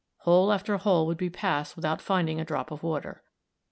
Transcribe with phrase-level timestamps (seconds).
[0.21, 3.21] Hole after hole would be passed without finding a drop of water.